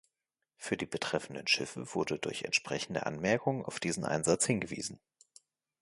Für 0.57 0.77
die 0.77 0.87
betreffenden 0.87 1.45
Schiffe 1.45 1.93
wurde 1.93 2.17
durch 2.17 2.41
entsprechende 2.41 3.05
Anmerkungen 3.05 3.63
auf 3.63 3.79
diesen 3.79 4.03
Einsatz 4.03 4.47
hingewiesen. 4.47 4.99